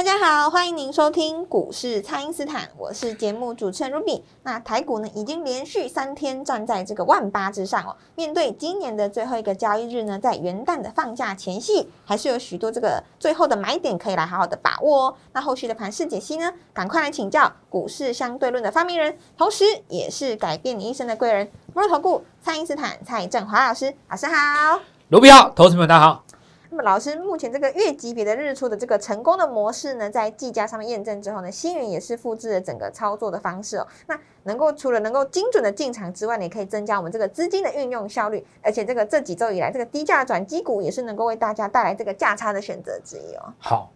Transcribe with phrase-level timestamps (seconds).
[0.00, 4.22] 大家好，欢迎您收听股市蔡因斯坦，我是节目主持人 Ruby。
[4.44, 7.94] 那台股呢，已经连续三天站在这个万八之上哦。
[8.14, 15.14] 面对今年的最后一个交易日呢，在元旦的放假前夕，还是有许多这个最后的买点可以来好好的把握哦。
[15.34, 23.94] 那后续的盘势解析呢，赶快来请教股市相对论的发明人，同时也是改变你一生的贵人——摩尔投顾蔡因斯坦蔡振华老师。
[24.08, 24.80] 老师好，
[25.10, 26.24] 卢比好，投资们大家好。
[26.72, 33.86] 那么老师，目前这个月级别的日出的这个成功的模式呢，在技嘉上面验证之后呢，星云也是复制了整个操作的方式哦。
[34.06, 43.52] 那能够除了能够精准的进场之外呢，也可以增加我们这个资金的运用效率，而且这个这几周以来，这个低价转机股也是能够为大家带来这个价差的选择之一哦。
[43.58, 43.90] 好，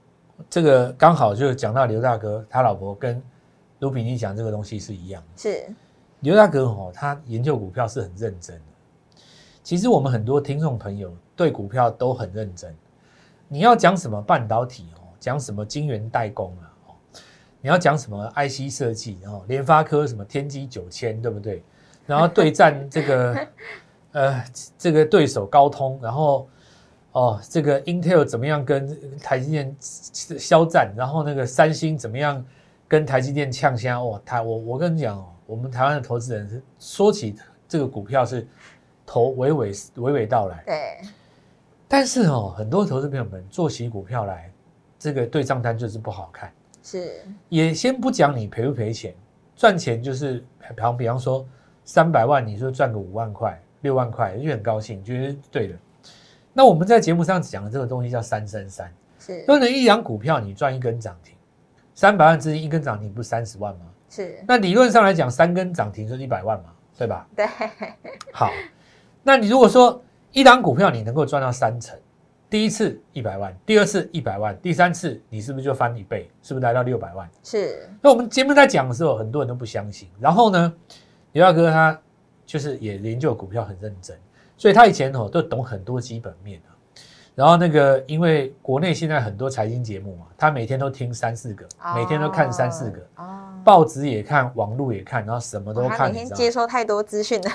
[0.50, 3.22] 这个刚好就讲到刘大哥他老婆跟
[3.78, 5.28] 卢比尼讲这个东西是一样的。
[5.40, 5.64] 是
[6.20, 8.62] 刘大哥哦，他研究股票是很认真的。
[9.64, 12.72] 其实我们很多听众朋友对股票都很认真。
[13.48, 16.94] 你要讲什么半导体哦，讲什么晶圆代工啊哦，
[17.62, 21.64] 你要讲什么 IC 设计哦，联发科什么天玑九千对不对？
[22.06, 23.46] 然后对战这个
[24.12, 24.44] 呃
[24.76, 26.46] 这个对手高通，然后
[27.12, 32.44] 哦这个 Intel 怎么样跟台积电肖战，然后那个三星怎么样
[32.86, 34.20] 跟台积电呛香哦？
[34.26, 37.34] 台我我跟你讲哦，我们台湾的投资人是说起
[37.66, 38.46] 这个股票是。
[39.06, 41.08] 头娓娓娓娓道来，对。
[41.86, 44.50] 但是哦，很多投资朋友们做起股票来，
[44.98, 46.52] 这个对账单就是不好看。
[46.82, 47.22] 是。
[47.48, 49.14] 也先不讲你赔不赔钱，
[49.54, 51.46] 赚钱就是比方比方说
[51.84, 55.74] 三百万，你说赚个五万块、六万块，就很高兴，觉得对的。
[56.52, 59.44] 那我们在节目上讲的这个东西叫三三三，是。
[59.46, 61.36] 那一两股票你赚一根涨停，
[61.94, 63.86] 三百万资金一根涨停不是三十万吗？
[64.08, 64.42] 是。
[64.48, 67.28] 那理论上来讲，三根涨停就是一百万嘛，对吧？
[67.36, 67.46] 对。
[68.32, 68.50] 好。
[69.24, 71.98] 那你如果说一档股票你能够赚到三成，
[72.50, 76.30] 第一次一百万，第二次一百万，第三次你是不是就翻一倍？
[76.42, 77.28] 是不是来到六百万？
[77.42, 77.88] 是。
[78.02, 80.08] 那我们节目在讲的时候，很多人都不相信。
[80.20, 80.72] 然后呢，
[81.32, 81.98] 刘大哥他
[82.44, 84.16] 就是也研究股票很认真，
[84.56, 86.73] 所以他以前哦都懂很多基本面啊。
[87.34, 93.00] 然后那个因为国内现在很多财经节目嘛，他每天都听三四个，每天都看三四个。
[93.64, 96.12] 报纸也看，网络也看，然后什么都看。
[96.12, 97.50] 每天接收太多资讯了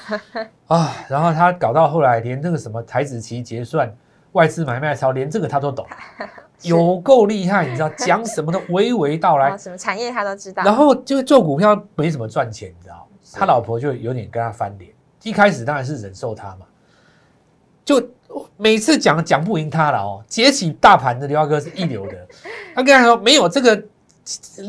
[0.67, 0.91] 啊！
[1.07, 3.93] 然后他搞到后来，连那个什么台子期结算、
[4.31, 5.85] 外资买卖超，连这个他都懂，
[6.63, 7.89] 有够厉害，你知道？
[7.89, 10.63] 讲什么都娓娓道来， 什么产业他都知道。
[10.63, 13.07] 然后就做股票没什么赚钱，你知道？
[13.31, 14.91] 他老婆就有点跟他翻脸。
[15.21, 16.65] 一开始当然是忍受他嘛，
[17.85, 18.01] 就
[18.59, 20.21] 每次讲讲不赢他了哦。
[20.27, 22.27] 接起大盘的刘哥是一流的，
[22.75, 23.81] 他跟他说没有这个。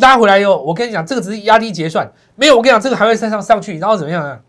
[0.00, 2.56] 拉回来以后，我跟你讲，这个只是压低结算，没有。
[2.56, 4.40] 我跟你讲，这个还会再上上去，然后怎么样呢？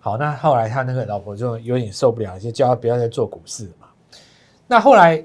[0.00, 3.86] 好，那后来他那个老婆就有点受不了，就叫他不要再做股市嘛。
[4.66, 5.22] 那后来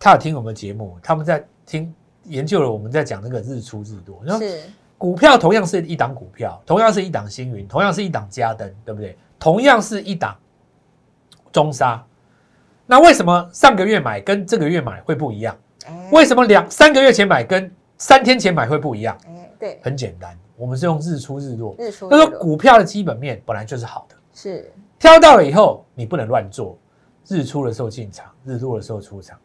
[0.00, 4.20] 他有听我们节目，他们在听研究了我们在讲那个日出日落。
[4.40, 4.62] 是
[4.96, 9.16] 股票同样是一档股票，同样是一档星云，同样是一档嘉登，对不对？
[9.38, 10.36] 同样是一档
[11.52, 12.04] 中沙，
[12.86, 15.56] 那为什么上个月买跟这个月买会不一样？
[16.10, 19.16] 为什么两三个月前买跟三天前买会不一样？
[19.26, 21.74] 哎，对，很简单，我们是用日出日落。
[21.78, 26.76] 日出，他说股票的基本面本来就是好的，是挑到了以后你不能乱做，
[27.26, 29.38] 日出的时候进场，日落的时候出场，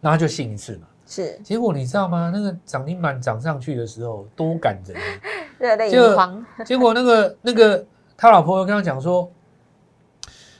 [0.00, 0.88] 然后就信一次嘛。
[1.06, 2.32] 是，结果你知道吗？
[2.34, 4.96] 那个涨停板涨上去的时候多感人，
[5.58, 6.44] 热泪盈眶。
[6.64, 7.84] 结果那个那个
[8.16, 9.30] 他老婆跟他讲说。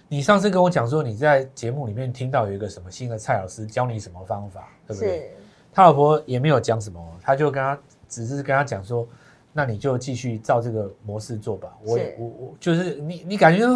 [0.08, 5.34] 你上次跟我讲说你在节目里面听到有一个什么新的蔡老师教你什么方法，对不对？
[5.72, 7.76] 他老婆也没有讲什么，他就跟他
[8.08, 9.08] 只是跟他讲说，
[9.52, 11.68] 那你就继续照这个模式做吧。
[11.84, 13.66] 我我我就是你你感觉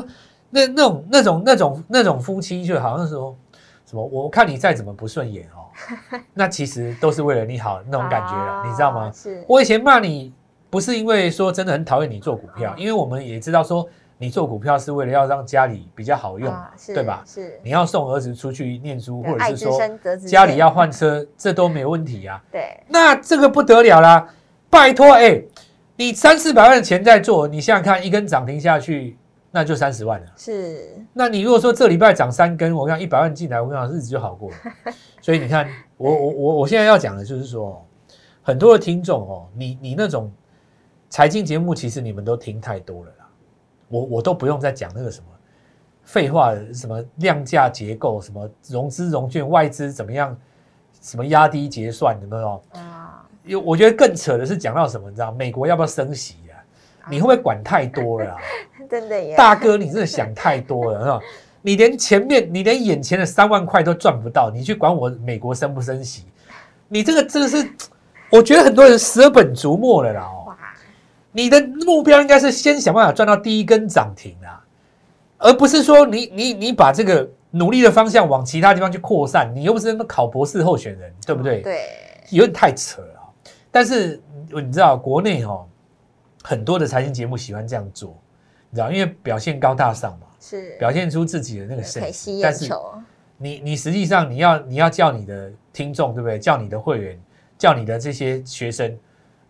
[0.50, 3.34] 那那种那种那种那种夫妻就好像说
[3.84, 5.66] 什么，我看你再怎么不顺眼哦，
[6.34, 9.10] 那其实都是为了你好那种感觉了，你知道吗？
[9.12, 10.32] 是我以前骂你
[10.70, 13.88] 不是因为说真的很讨厌你做股票，因为我们也知道说。
[14.20, 16.52] 你做股票是为了要让家里比较好用，
[16.88, 17.22] 对吧？
[17.24, 19.80] 是，你要送儿子出去念书，或者是说
[20.26, 22.42] 家里要换车，这都没问题啊。
[22.50, 24.28] 对，那这个不得了啦！
[24.68, 25.40] 拜托，哎，
[25.94, 29.16] 你三四百万的钱在做，你想想看，一根涨停下去，
[29.52, 30.26] 那就三十万了。
[30.36, 34.56] 是， 那你如果说这礼拜涨三根，我看一百万进来，我讲日子就好过了。
[35.22, 37.86] 所以你看，我我我我现在要讲的就是说，
[38.42, 40.28] 很多的听众哦，你你那种
[41.08, 43.17] 财经节目，其实你们都听太多了啦。
[43.88, 45.26] 我我都不用再讲那个什么
[46.04, 50.36] 废话，什么量价结构，什么融资融券外资怎么样，
[51.00, 52.62] 什么压低结算，有没有？
[52.72, 56.56] 啊，有我觉得更扯的是讲到什么，你知道美国要不要升息啊？
[57.10, 58.38] 你会不会管太多了啊？
[58.88, 61.20] 真的耶，大哥，你真的想太多了，是吧？
[61.60, 66.24] 你连前面，你连眼前的三万块都赚不到，你去管我美国升不升息？
[66.86, 67.70] 你这个真的是，
[68.30, 70.22] 我觉得很多人舍本逐末了啦
[71.32, 74.64] 你的目标应该是先想办法赚到第一根涨停啊，
[75.36, 79.52] 而不是说你你你把这个努力的方向往其他地方去扩散。
[79.54, 81.80] 你又不是那么考博士候选人，对不对？，对，
[82.30, 83.50] 有点太扯了哦。
[83.70, 84.20] 但是
[84.50, 85.66] 你知道国内哦，
[86.42, 88.16] 很多的财经节目喜欢这样做，
[88.70, 90.26] 你知道，因为表现高大上嘛。
[90.40, 92.72] 是表现出自己的那个可盛以吸气，但是，
[93.38, 96.38] 你你实际上你要你要叫你的听众对不对？
[96.38, 97.20] 叫你的会员，
[97.58, 98.96] 叫你的这些学生，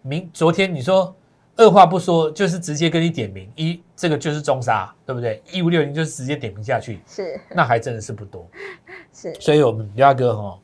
[0.01, 1.15] 明昨天你说
[1.59, 5.43] 二话不说就是直接跟你点名一，这个就是中沙，对不对？
[5.51, 8.49] 一五六零就是直接点名下去，是那还真的是不多。
[9.13, 10.59] 是所以我们刘大哥哈、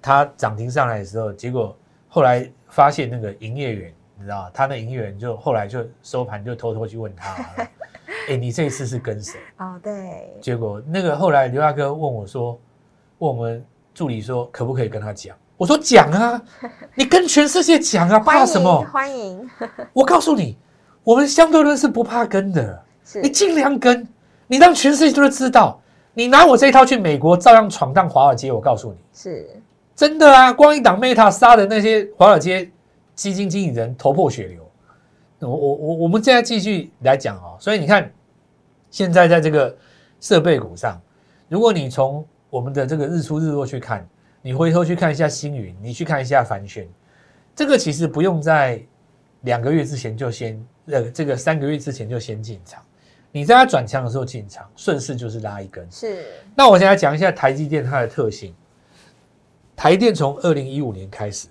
[0.00, 1.76] 他涨停上来的时候，结果
[2.08, 7.36] 后来发现那个营业员，你知道他那营业员就后来就收盘就偷偷去问他，
[8.30, 9.38] 哎，你这一次是跟谁？
[9.58, 12.58] 哦，对，结果那个后来刘大哥问我说，
[13.18, 13.62] 问我们
[13.92, 15.36] 助理说可不可以跟他讲？
[15.56, 16.42] 我说讲啊，
[16.96, 18.90] 你跟全世界讲啊，怕什么迎？
[18.90, 19.50] 欢迎，
[19.92, 20.56] 我告诉你，
[21.04, 22.82] 我们相对论是不怕跟的，
[23.22, 24.06] 你尽量跟，
[24.46, 25.80] 你让全世界都知道，
[26.14, 28.50] 你拿我这一套去美国，照样闯荡华尔街。
[28.50, 29.48] 我告诉你，是
[29.94, 32.70] 真的啊，光一档 Meta 杀的那些华尔街
[33.14, 34.68] 基金经理人头破血流。
[35.38, 38.10] 我我我我们现在继续来讲哦，所以你看，
[38.90, 39.76] 现在在这个
[40.20, 41.00] 设备股上，
[41.48, 44.06] 如果你从我们的这个日出日落去看，
[44.42, 46.86] 你回头去看一下星云，你去看一下凡轩，
[47.54, 48.82] 这个其实不用在
[49.42, 52.84] 两个月之前就先呃这个三个月之前就先进场，
[53.30, 55.88] 你在它转强的时候进场，顺势就是拉一根。
[55.90, 58.54] 是那我现在讲一下台积电它的特性。
[59.74, 61.48] 台电从二零一五年开始，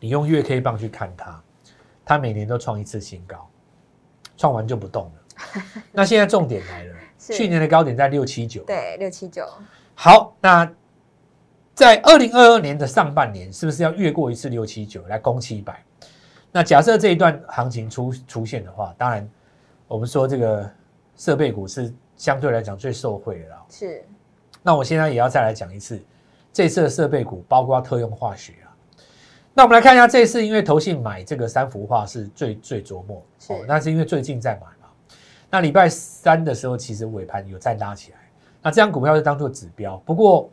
[0.00, 1.40] 你用月 K 棒去看它，
[2.04, 3.48] 它每年都创一次新高，
[4.36, 5.12] 创完就不动了。
[5.92, 8.62] 那现在重点来了，去年的高点在六七九。
[8.64, 9.46] 对六七九
[9.94, 10.68] 好，那
[11.78, 15.80] 在二零二二年的上半年，是不是要越过一次六七九来攻七百？
[16.50, 19.30] 那假设这一段行情出出现的话，当然
[19.86, 20.68] 我们说这个
[21.14, 23.64] 设备股是相对来讲最受惠的啦。
[23.70, 24.04] 是
[24.60, 26.02] 那我现在也要再来讲一次，
[26.52, 28.74] 这次的设备股包括特用化学啊。
[29.54, 34.88] 那我们来看一下，这次因为投信买这个三幅画是最最琢磨哦，那是因为最近在买嘛。
[35.48, 38.18] 那礼拜三的时候，其实尾盘有再拉起来，
[38.62, 39.96] 那这张股票就当做指标。
[39.98, 40.50] 不过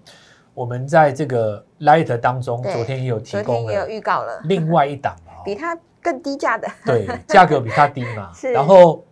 [0.55, 6.67] 我们在这个 Light 当中，昨天也有提供也有了预告了，另外一档嘛、哦，比它更低价的。
[6.85, 8.31] 对，价格比它低嘛。
[8.33, 9.03] 是，然后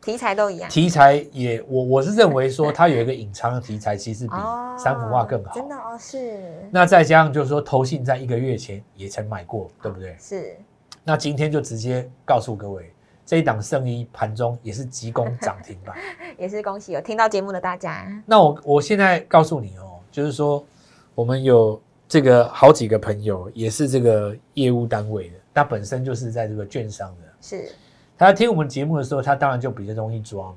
[0.00, 5.52] 题材都一样，题材也我我是认为说它有一个隐藏的题材，其实比哦三幅画更好。
[5.52, 6.68] 真的哦，是。
[6.70, 10.16] 那再加上就是说，投信在一个月前也曾买过，对不对？
[10.18, 10.56] 是。
[11.02, 12.92] 那今天就直接告诉各位，
[13.26, 15.96] 这一档圣衣盘中也是急攻涨停板。
[16.38, 20.66] 也是恭喜有听到节目的大家，那我我现在告诉你哦，就是说
[21.14, 27.70] 我们有这个好几个朋友也是这个业务单位的，他本身就是在这个券商的，是
[28.16, 30.56] 他听我们节目的时候，他当然就比较容易抓嘛。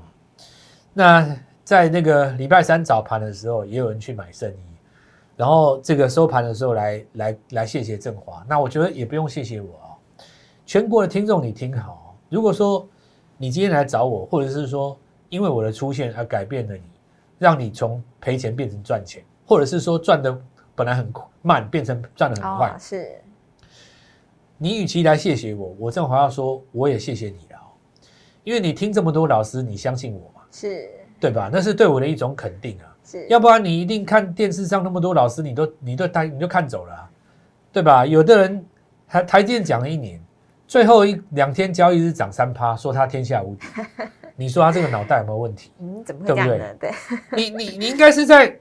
[0.93, 4.57] 那在那个礼拜三早盘的时候，也有人去买圣衣，
[5.37, 8.43] 然后这个收盘的时候来来来谢谢振华。
[8.49, 9.93] 那我觉得也不用谢谢我啊、
[10.65, 12.89] 全国的听众你听好哦，如果说
[13.37, 14.97] 你今天来找我，或者是说
[15.29, 16.81] 因为我的出现而改变了你，
[17.37, 20.35] 让你从赔钱变成赚钱，或者是说赚的
[20.75, 23.21] 本来很慢变成赚的很快，哦是。
[24.57, 27.73] 你与其来谢谢我，我正好要说我也谢谢你了哦，
[28.43, 30.89] 因为你听这么多老师，你相信我嘛，是。
[31.19, 31.51] 对吧？
[31.53, 37.09] 那是对我的一种肯定啊，是，要不然你一定看电视上那么多老师，你都你都带你就看走了啊、
[37.71, 38.03] 对吧？
[38.03, 38.65] 有的人
[39.07, 40.19] 台台积电讲了一年，
[40.67, 43.67] 最后一两天交易日涨三趴，说他天下无敌，
[44.35, 45.71] 你说他这个脑袋有没有问题？
[45.79, 46.57] 嗯，怎么会对不对？
[46.57, 46.77] 这样呢？
[46.79, 46.91] 对，
[47.37, 48.59] 你你你应该是在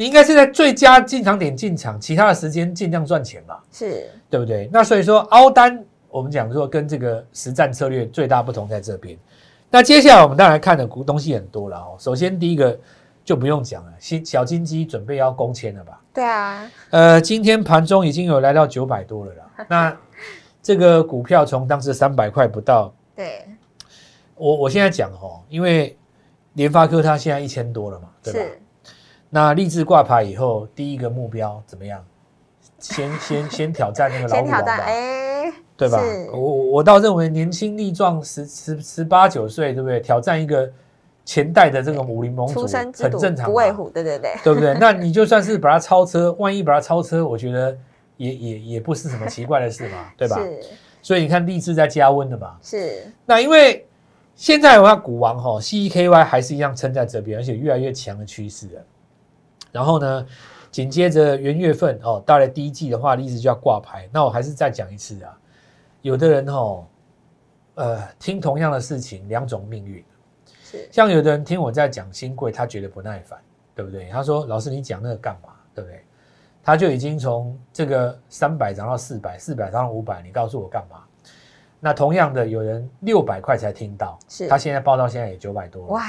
[0.00, 3.58] 你应该是在最佳进场点进场，其他的时间尽量赚钱嘛。
[3.70, 4.66] 是对不对？
[4.72, 9.14] 那所以说，凹单我们讲说跟这个实战策略最大不同在这边。
[9.68, 11.96] 那接下来我们当然看的股东西很多了哦。
[11.98, 12.80] 首先第一个
[13.26, 16.00] 就不用讲了，新小金鸡准备要攻签了吧？
[16.14, 19.44] 对啊，呃，今天盘中已经有来到九百多了啦。
[19.68, 19.94] 那
[20.62, 23.46] 这个股票从当时三百块不到，对
[24.34, 25.94] 我我现在讲哦，因为
[26.54, 28.40] 联发科它现在一千多了嘛，对吧？
[29.30, 32.04] 是那立志挂牌以后，第一个目标怎么样？
[32.78, 36.02] 先先先挑战那个老先挑战，虎王吧，哎，对吧？
[36.32, 40.00] 我我我倒认为年轻力壮，十十十八九岁，对不对？
[40.00, 40.70] 挑战一个
[41.24, 44.74] 前代的这个武林盟主，很正常嘛，不畏虎，对对对，对不对？
[44.80, 47.76] 那你就算是把它超车， 万一把它超车，我觉得
[48.16, 50.38] 也也也不是什么奇怪的事嘛， 对吧？
[50.38, 50.60] 是
[51.02, 52.56] 所以你看励志在加温的嘛。
[52.62, 53.86] 是，那因为
[54.34, 58.82] 现在的话，股王哈、CEKY 还是一样撑在这边，而且越来越强的趋势了。
[59.72, 60.26] 然后呢，
[60.70, 64.08] 紧接着元月份哦，到了第一季的话，例子就要挂牌。
[64.12, 65.38] 那我还是再讲一次啊，
[66.02, 66.86] 有的人哦，
[67.74, 70.04] 呃，听同样的事情，两种命运。
[70.62, 73.38] 是像有的人听我在讲新贵，他觉得不耐烦，
[73.74, 74.08] 对不对？
[74.10, 75.48] 他说：“老师，你讲那个干嘛？
[75.74, 76.04] 对不对？”
[76.62, 81.02] 他就已经从这个三百涨到四百，四百涨到五百，你告诉我干嘛？
[81.80, 86.02] 那同样的，有人六百块才听到，是他现在报到现在也九百多了，哇，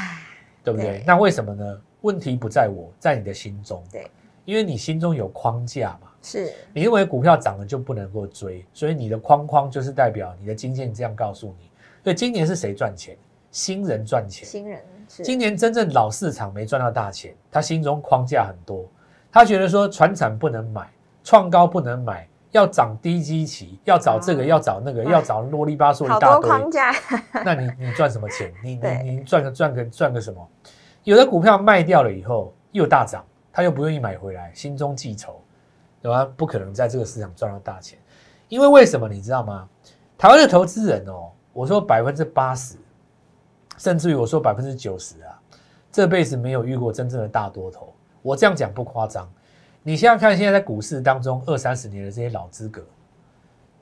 [0.63, 0.97] 对不对？
[0.99, 1.81] 对那为什么呢？
[2.01, 4.09] 问题不在我，在你的心中，对，
[4.45, 6.09] 因为你心中有框架嘛。
[6.23, 11.69] 是你认为股票涨了就不能够追，所以你的框框就是代表你的经验这样告诉你。
[12.03, 13.17] 所以今年是谁赚钱？
[13.49, 14.47] 新人赚钱。
[14.47, 14.79] 新人
[15.09, 18.87] 是今年真正老市场没赚到大钱，他心中框架很多，
[19.31, 20.87] 他觉得说船产不能买，
[21.23, 26.49] 创高不能买，要涨低基期，要找这个，哦要找那个，哇要找啰里吧嗦一大堆。
[26.49, 26.93] 框架，
[27.43, 28.53] 那你你赚什么钱？
[28.63, 30.47] 你你你赚个赚个赚个什么？
[31.03, 35.41] 有的股票卖掉了以后又大涨，他又不愿意买回来，心中记仇，
[36.01, 36.25] 对吧？
[36.37, 37.97] 不可能在这个市场赚到大钱，
[38.49, 39.67] 因为为什么你知道吗？
[40.17, 42.75] 台湾的投资人哦，我说百分之八十，
[43.77, 45.39] 甚至于我说百分之九十啊，
[45.91, 47.93] 这辈子没有遇过真正的大多头。
[48.21, 49.27] 我这样讲不夸张。
[49.81, 52.85] 你想想看，现在在股市当中二三十年的这些老资格，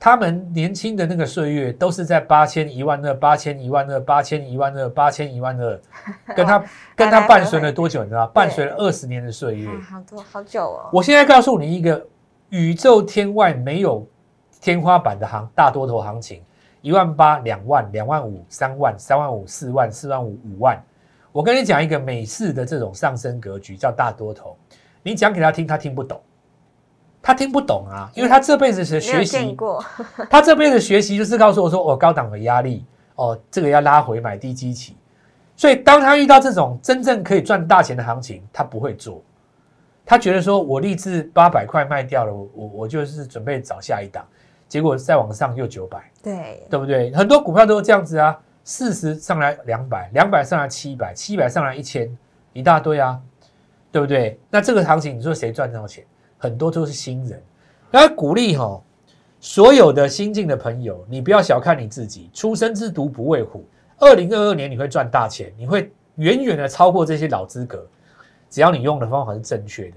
[0.02, 5.80] 他们年轻的那个岁月都是在八千一万二、八千一万二、八千一万二、八千一万二，
[6.34, 6.64] 跟他
[6.96, 8.02] 跟他伴随了多久？
[8.02, 8.26] 你知道？
[8.28, 9.68] 伴随了二十年的岁月。
[9.68, 12.02] 啊好多好久哦，我现在告诉你一个
[12.48, 14.06] 宇宙天外没有
[14.58, 16.42] 天花板的行大多头行情，
[16.80, 20.82] 一万八、两万、两万五、三万、三万五、四万、四万五、五万。
[21.30, 24.56] 我跟你讲一个美式的这种上升格局，叫大多头。
[25.02, 26.20] 你讲给他听，他听不懂，
[27.22, 29.84] 他听不懂啊，因为他这辈子是学习过，
[30.30, 32.84] 他这辈子学习就是告诉我说，哦，高档的压力，
[33.16, 34.96] 哦，这个要拉回买低基期。
[35.54, 39.22] 所以当他遇到这种真正可以赚大钱的行情，他不会做。
[40.06, 44.26] 他觉得说我立志八百块卖掉了，我我我就是准备找下一档，
[44.66, 47.12] 结果再往上又九百，对，对不对？
[47.14, 52.10] 很多股票都是这样子啊，四十上来两百，两百上来七百，七百上来一千，
[52.54, 53.20] 一大堆啊，
[53.92, 54.40] 对不对？
[54.48, 56.02] 那这个行情你说谁赚到钱？
[56.40, 57.40] 很多都是新人。
[57.92, 58.82] 然后鼓励哈、
[59.38, 63.64] 所有的新进的朋友，你不要小看你自己，初生之犊不畏虎。
[63.98, 67.86] 二零二二年你会赚大钱，你会远远的超过这些老资格，
[68.48, 69.96] 只要你用的方法是正确的。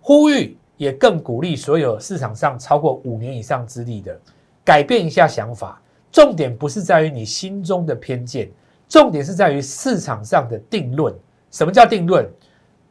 [0.00, 4.20] 呼吁也更鼓励所有市场上超过五年以上资历的，
[4.64, 5.80] 改变一下想法。
[6.10, 8.50] 重点不是在于你心中的偏见，
[8.88, 11.14] 重点是在于市场上的定论。
[11.50, 12.28] 什么叫定论？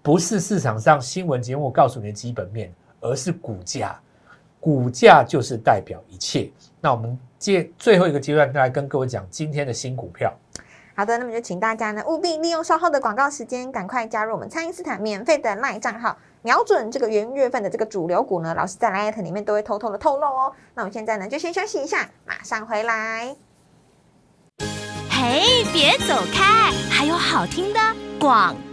[0.02, 4.00] 不是市场上新闻节目告诉你的基本面，而是股价。
[4.60, 6.50] 股价就是代表一切。
[6.80, 10.34] 那我们接最后一个阶段，再来跟各位讲今天的新股票。
[10.96, 20.54] 好的，那么就请大家呢务必利用稍后的广告时间，赶快加入我们蔡因斯坦免费的 LINE 账号，瞄准这个元月份的这个主流股呢，老师在 LINE 里面都会偷偷的透露哦。
[20.76, 23.36] 那我们现在呢就先休息一下，马上回来。
[25.10, 27.80] 嘿，别走开，还有好听的
[28.20, 28.73] 广告。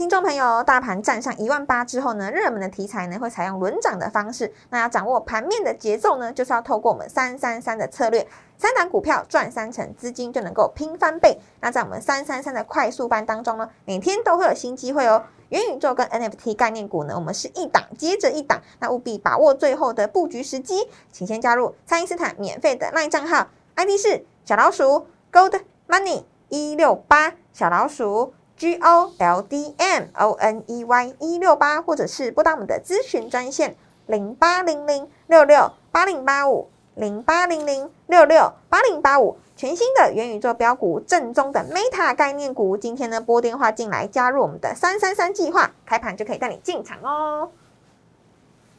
[0.00, 4.50] 听众朋友，大盘站上一万八之后呢，热门的题材呢会采用轮涨的方式。
[4.70, 8.26] 那要掌握盘面的节奏呢，就是要透过我们三三三的策略，
[8.56, 11.38] 三档股票赚三成，资金就能够拼翻倍。
[11.60, 15.22] 那在我们三三三的快速班当中呢，每天都会有新机会哦。
[15.50, 20.88] 元宇宙跟 NFT 概念股呢，我们是一档接着一档，那务必把握最后的布局时机。
[21.12, 28.32] 请先加入蔡因斯坦免费的 LINE 账号，ID 是小老鼠 Gold Money 一六八小老鼠。
[28.60, 33.74] G O L D M O N E Y 一六八，或者是拨打我们的咨询专线
[34.06, 39.38] 零八零零六六八零八五零八零零六六八零八五。
[39.56, 47.48] 全新的元宇宙标股，正宗的 Meta 概念股，今天呢拨电话进来加入我们的三三三计划，开盘就可以带你进场哦。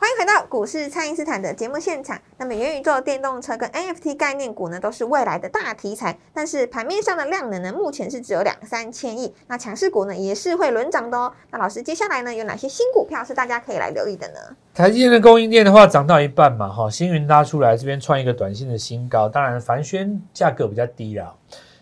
[0.02, 2.20] 欢迎回到股市，蔡因斯坦的节目现场。
[2.38, 6.18] 那么，元宇宙电动车跟 NFT 概念股呢，都是未来的大题材。
[6.34, 9.32] 但是盘面上的量能呢，目前是只有两三千亿。
[9.46, 11.32] 那强势股呢，也是会轮涨的哦。
[11.52, 14.40] 那老师，接下来呢，有哪些新股票是大家可以来留意的呢？
[14.74, 21.36] 台积电的供应链的话，涨到一半嘛，哈，星云拉出来这边创一个短线的新高，当然凡轩价格比较低啦，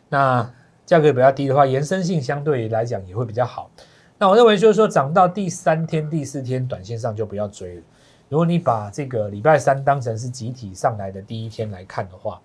[0.10, 0.52] 那
[0.86, 3.72] 价格比较低的话，延伸性相对来讲也会比较好。
[4.18, 7.82] 那我认为就是说，涨到第三天、第四天，短线上就不要追了。
[8.30, 12.40] 如果你把这个礼拜三当成是集体上来的第一天来看的话，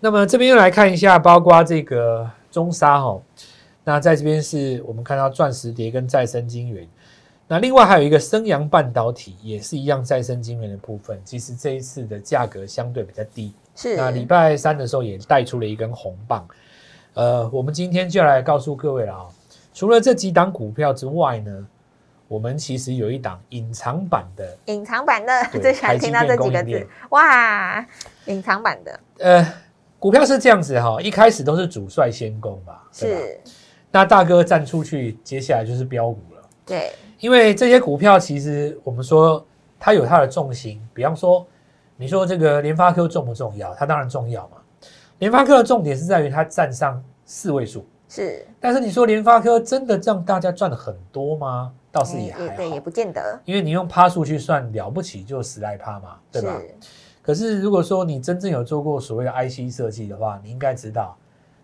[0.00, 3.22] 那么这边又来看一下，包括这个中沙哈，
[3.84, 6.86] 那在这边是我们看到钻石蝶跟再生晶圆，
[7.46, 13.54] 那另外还有一个升阳半导体也是一样再生晶圆的部分，其实这一次的价格相对比较低。
[13.76, 16.46] 是那礼拜三的时候也带出了一根红棒，
[17.14, 19.26] 呃，我们今天就来告诉各位了啊、
[19.72, 21.66] 除了这几档股票之外呢，
[22.32, 27.86] 我们其实有一档隐藏版的，隐藏版的，对 最喜欢听到这几个字，哇，
[28.24, 29.46] 隐藏版的呃，
[29.98, 32.88] 股票是这样子哈、一开始都是主帅先攻吧？
[32.90, 33.38] 是，
[33.90, 39.46] 那大哥站出去，接下来就是标股了，对，因为这些股票其实我们说
[39.78, 41.46] 它有它的重心，比方说
[41.98, 43.74] 你说这个联发科重不重要？
[43.74, 44.56] 它当然重要嘛。
[45.18, 51.70] 联发科的重点是在于它站上四位数，是，但是你说联发科真的让大家赚了很多吗？
[51.92, 56.58] 倒是哎也还对，也好，不见得，因为你用趴数去算，了不起就十来趴嘛，对吧？
[57.20, 61.16] 可是如果说你真正有做过所谓的 IC 设计的话，你应该知道，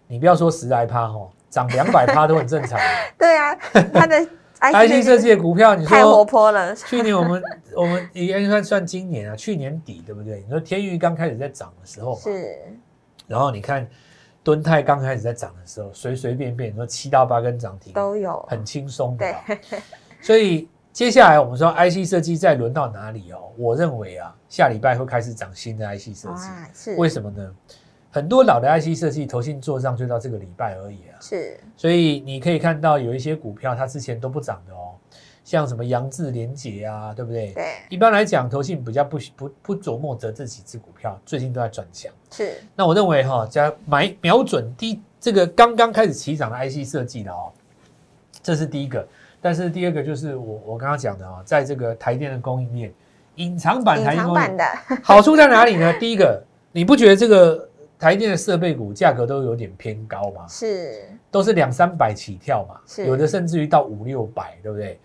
[0.07, 2.79] 你不要说十来趴哦，涨两百趴都很正常。
[3.19, 3.55] 对啊，
[3.93, 4.25] 它的
[4.61, 7.43] IC 设计的股票，你太活说泼了，去年我们
[7.75, 10.43] 我们应该算算今年啊，去年底对不对？
[10.45, 12.57] 你说天域刚开始在涨的时候嘛，是，
[13.27, 13.89] 然后你看
[14.45, 19.63] 敦泰刚开始在涨的时候，随随便便你说七到八根涨停，都有，很轻松的对吧。
[20.21, 23.53] 所以接下来我们说 IC 设计再轮到哪里哦？
[23.57, 26.49] 我认为啊，下礼拜会开始涨新的 IC 设计。
[26.49, 27.55] 哇，是，为什么呢？
[28.11, 34.97] 很多老的 IC 设计投信做账就到这个礼拜而已啊，是，所以你可以看到有一些股票它之前都不涨的哦，
[35.45, 37.53] 像什么扬智联捷啊，对不对？
[37.53, 42.11] 对，一般来讲，投信比较不不不琢磨着这几只股票最近都在转强。
[42.33, 47.53] 是，那我认为哈、加买瞄准低这个刚刚开始起涨的 IC 设计的哦，
[48.43, 49.07] 这是第一个。
[49.41, 52.93] 但是第二个就是我我刚刚讲的啊、在这个台电的供应链
[53.37, 54.25] 隐藏版台电
[55.03, 55.93] 好处在哪里呢？
[56.01, 56.43] 第一个，
[56.73, 57.69] 你不觉得这个
[57.99, 60.45] 台电的设备股价格都有点偏高吗？
[60.49, 64.99] 是，都是两三百起跳嘛，有的甚至于到五六百，对不对？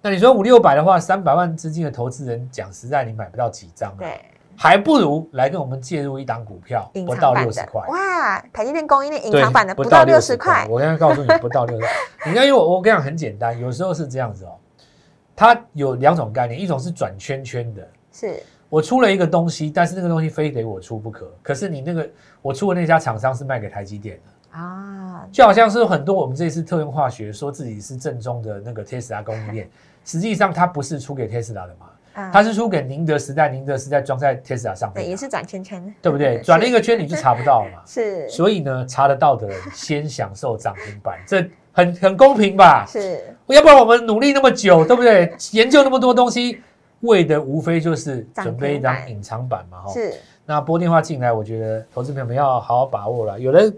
[0.00, 4.20] 那你说五六百的话，三百万资金的投资人，讲实在，你买不到几张啊，对，
[4.58, 11.86] 还不如来跟我们介入一档股票，不到六十块，，哇，台积电供应链隐对藏版的不不到六十块，我刚刚告诉你不到六十，
[12.28, 14.58] 你看，因为我我跟你讲很简单，有时候是这样子哦，
[15.36, 22.10] 它有两种概念，一种是转圈圈的，是，我出了一个东西，但是那个东西非得我出不可，可是你那个
[22.42, 24.58] 我出的那家厂商是卖给台积电的。
[24.58, 29.70] 啊，就好像是很多我们这次特用化学说自己是正宗的那个 Tesla 供应链，
[30.04, 31.94] 实际上它不是出给 Tesla 的嘛，啊
[32.32, 36.38] 它是输给宁德时代，宁德时代装在 Tesla 上对，面的，也是转圈圈，对不对？
[36.38, 37.82] 是转了一个圈你就查不到了嘛。
[37.86, 42.84] 是所以呢，查得到的人先享受涨停板， 这很很公平吧？
[42.88, 45.32] 是要不然我们努力那么久，对不对？
[45.52, 46.60] 研究那么多东西，
[47.00, 49.92] 为的无非就是涨准备一张隐藏版嘛，哈。
[49.92, 50.12] 是
[50.44, 53.38] 那拨电话进来，我觉得投资朋友们要好好把握了。
[53.38, 53.70] 有的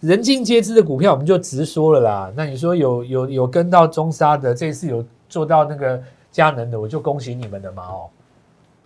[0.00, 2.32] 人尽皆知的股票，我们就直说了啦。
[2.36, 6.00] 那你说有有有跟到中沙的，这次有做到那个
[6.36, 8.10] 佳能的，我就恭喜你们的嘛哦。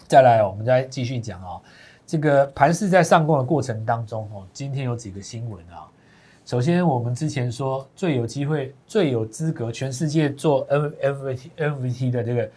[0.07, 1.61] 再来、哦，我们再继续讲哦。
[2.07, 5.83] 这个盘势在上攻的过程当中哦，今天有几个新闻啊。
[6.47, 12.49] 首先，我们之前说最有机会、最有资格全世界做 N NFT NFT 的这个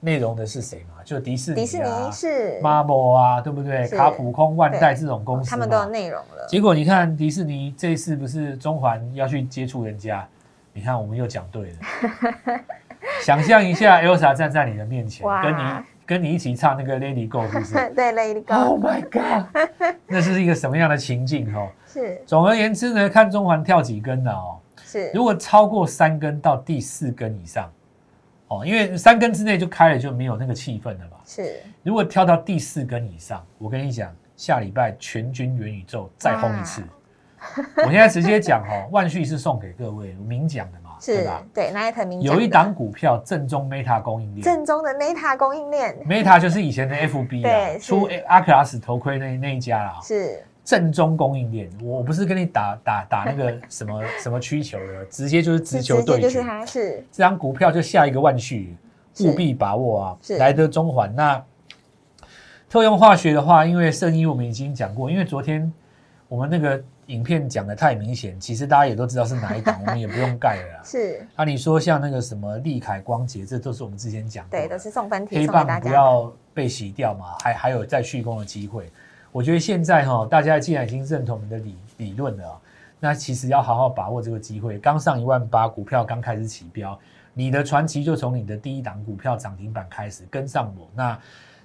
[0.00, 1.02] 内容的是谁嘛？
[1.02, 3.88] 就迪士尼、啊、迪士尼是 Marvel 啊，对不对？
[3.88, 10.28] 卡普空、万代这种公司，他们都有内容了，结果你看迪士尼这一次不是中环要去接触人家，
[10.74, 11.78] 你看我们又讲对了。
[13.22, 15.62] 想象一下， Elsa 站在你的面前，跟你
[16.04, 19.46] 跟你一起唱那个 Lady Go，是不是 对，Lady Go？Oh my god，
[20.06, 21.68] 那是一个什么样的情境哦？
[21.86, 24.58] 是总而言之呢，看中环跳几根的哦。
[24.84, 27.72] 是如果超过三根到第四根以上，
[28.48, 31.16] 哦，因为三根之内就开了就没有那个气氛了吧。
[31.24, 36.82] 是如果跳到第四根以上，我跟你讲，下礼拜全军元宇宙再轰一次。
[37.78, 51.68] 我现在直接讲哦，万旭是送给各位明讲的嘛，对是吧？，对，那一藤明有一档股票正宗 Meta 供应链正宗的 Meta 供应链，Meta 就是以前的 FB 啊，对是出阿克拉斯头盔那那一家啦，是正宗供应链。
[51.82, 56.40] 我不是跟你打打打那个 什么什么需求的，直接就是直球对就是。
[56.40, 58.76] 它是这张股票就下一个万旭，
[59.12, 60.16] 是务必把握啊！
[60.22, 61.42] 是来得中环那
[62.70, 65.70] 特用化学的话，因为圣衣我们已经讲过，因为昨天
[66.28, 70.82] 我们那个影片讲的太明显，其实大家也都知道是哪一档， 我们也不用盖了啦。
[70.84, 75.88] 是，啊，你说像那个什么利凯光捷，这都是我们之前讲过的，对，都是送分题黑棒不。
[75.88, 78.90] 要被洗掉嘛，还还有再续攻的机会。
[79.30, 82.60] 我觉得现在哈、大家既然已经认同我们的理理论了啊、
[83.00, 84.78] 那其实要好好把握这个机会。
[84.78, 86.98] 刚上一万八，股票刚开始起标，
[87.32, 90.86] 你的传奇就从你的第一档股票涨停板开始跟上我。
[90.94, 91.18] 那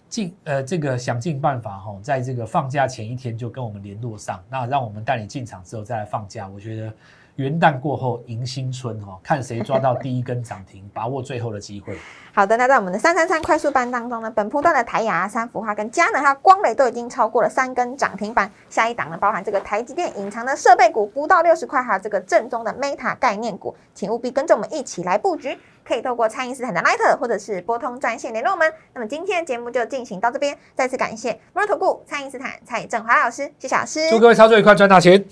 [0.09, 6.47] 尽呃这个想尽办法哈，在这个放假前一天就跟我们联络上，那让我们带你进场之后再来放假。
[6.47, 6.93] 我觉得
[7.37, 11.97] 元旦过后迎新春哈， 看谁抓到第一根涨停， 把握最后的机会。
[12.33, 18.51] 好的，那在我们的三三三快速班当中呢，本波段的台雅、三幅画跟佳能、还有光磊都已经超过了三根涨停板。
[18.69, 25.57] 下一档呢，包含这个台积电隐藏的设备股不到六十块，还有这个正宗的 Meta 概念股，请务必跟着我们一起来布局。
[25.83, 28.71] 可以透过蔡英斯坦的 Light 或者是拨通专线联络我们。
[28.93, 35.23] 那么今天的节目就进行到这边，再次感谢摩尔投顾蔡英斯坦蔡振华老师，谢谢老师，祝各位操作愉快，赚大钱。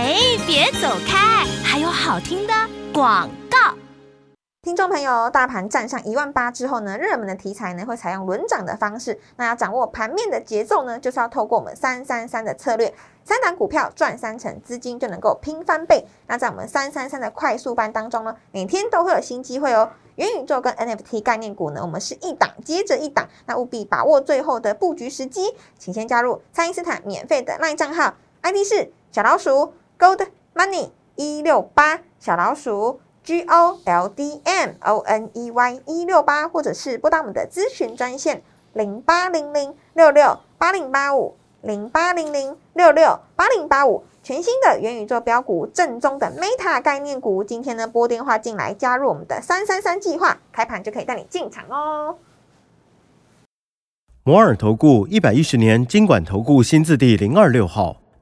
[0.00, 0.14] 哎，
[0.46, 2.54] 别走开，还有好听的
[2.94, 3.74] 广告。
[4.62, 9.18] 听众朋友，大盘站上一万八之后呢，热门的题材呢会采用轮涨的方式。
[9.34, 16.06] 那要掌握盘面的节奏呢，就是要透过我们三三三的策略，三档股票赚三成，资金就能够拼翻倍。
[16.28, 19.90] 那在我们三三三的快速班当中呢，每天都会有新机会哦。
[20.14, 25.56] 元宇宙跟 NFT 概念股呢，我们是一档接着一档，那务必把握最后的布局时机。
[25.76, 33.00] 请先加入蔡因斯坦免费的 LINE 账号，ID 是小老鼠 Gold Money 一六八小老鼠。
[33.24, 44.04] G O L D M O N E Y 一六八，或者是拨打我们的咨询专线零八零零六六八零八五零八零零六六八零八五。
[44.22, 52.16] 全新的元宇宙标股，正宗的 Meta 概念股，今天呢拨电话进来加入我们的三三三计划，开盘就可以带你进场哦。
[54.24, 57.96] 摩尔投顾一百一十年经管投顾新字第零二六号。